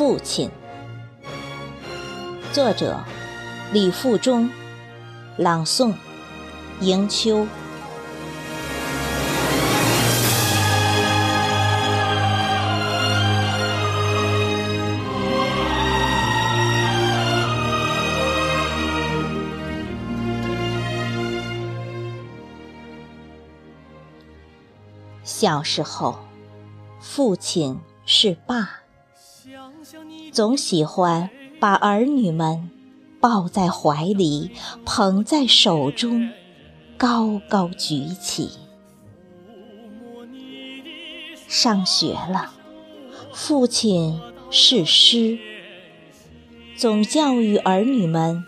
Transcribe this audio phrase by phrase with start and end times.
[0.00, 0.50] 父亲，
[2.54, 2.98] 作者
[3.70, 4.50] 李富忠，
[5.36, 5.92] 朗诵
[6.80, 7.46] 迎秋。
[25.22, 26.18] 小时候，
[27.02, 28.79] 父亲是爸。
[30.32, 32.70] 总喜欢把儿女们
[33.20, 34.50] 抱在怀里，
[34.84, 36.30] 捧在手中，
[36.96, 38.50] 高高举起。
[41.48, 42.52] 上学了，
[43.32, 44.20] 父亲
[44.50, 45.38] 是师，
[46.76, 48.44] 总教育儿女们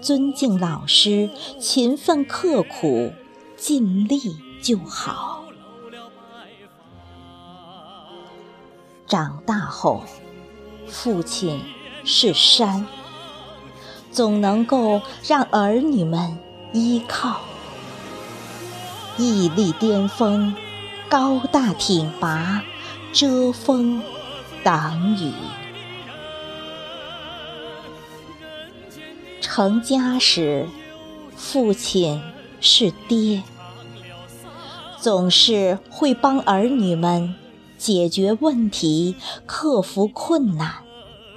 [0.00, 3.12] 尊敬老师，勤奋刻苦，
[3.56, 4.18] 尽力
[4.60, 5.44] 就好。
[9.06, 10.02] 长大后。
[10.92, 11.58] 父亲
[12.04, 12.86] 是山，
[14.12, 16.38] 总能够让儿女们
[16.74, 17.40] 依靠。
[19.16, 20.54] 屹立巅峰，
[21.08, 22.62] 高大挺拔，
[23.12, 24.02] 遮风
[24.62, 25.32] 挡雨。
[29.40, 30.68] 成家时，
[31.34, 32.22] 父亲
[32.60, 33.42] 是爹，
[35.00, 37.34] 总是会帮儿女们。
[37.78, 40.81] 解决问题，克服困难，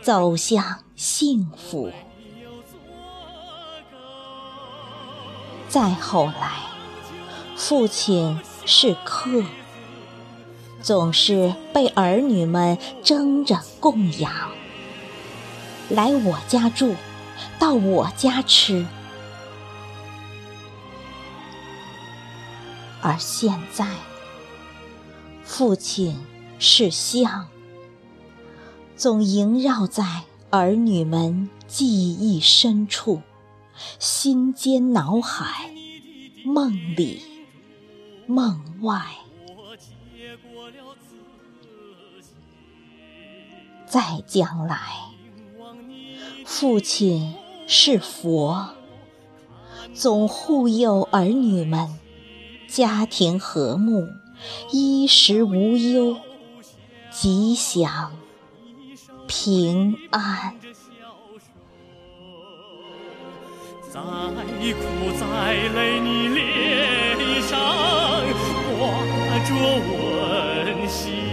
[0.06, 1.92] 走向幸福。
[5.68, 6.60] 再后来，
[7.56, 9.44] 父亲是客，
[10.80, 14.32] 总是被儿女们争着供养。
[15.90, 16.94] 来我家住，
[17.58, 18.86] 到我家吃。
[23.02, 23.88] 而现在，
[25.44, 26.16] 父亲。
[26.58, 27.50] 是相，
[29.06, 31.86] 总萦绕在儿女们记
[32.16, 33.22] 忆深处、
[34.00, 35.70] 心间脑海、
[36.44, 37.22] 梦里、
[38.26, 39.00] 梦外。
[43.86, 44.80] 在将来，
[46.44, 47.36] 父亲
[47.68, 48.70] 是佛，
[49.94, 52.00] 总护佑儿女们
[52.68, 54.08] 家庭和睦、
[54.72, 56.18] 衣食无忧。
[57.12, 58.12] 吉祥
[59.28, 60.56] 平安，
[63.92, 64.00] 再
[64.74, 64.80] 苦
[65.20, 67.60] 再累，你脸上
[68.78, 68.80] 挂
[69.46, 69.50] 着
[69.90, 71.25] 温馨。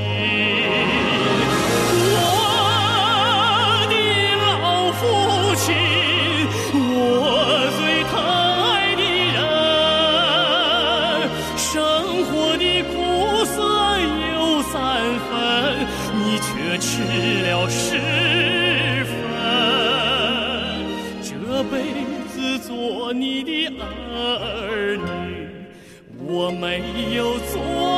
[26.32, 27.91] 我没有做。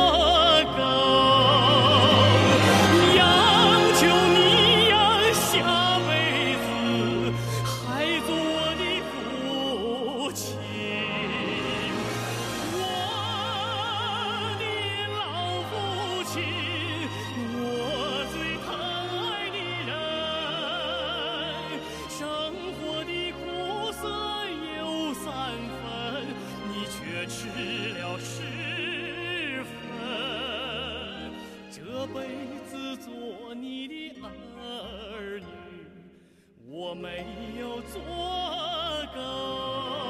[32.15, 32.21] 辈
[32.69, 34.21] 子做你的
[34.57, 35.45] 儿女，
[36.65, 37.25] 我没
[37.59, 38.01] 有做
[39.13, 40.04] 够。